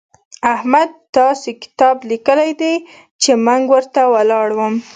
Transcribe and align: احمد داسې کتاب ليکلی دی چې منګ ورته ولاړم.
احمد 0.53 0.89
داسې 1.17 1.49
کتاب 1.63 1.95
ليکلی 2.11 2.51
دی 2.61 2.73
چې 3.21 3.31
منګ 3.45 3.63
ورته 3.73 4.01
ولاړم. 4.13 4.73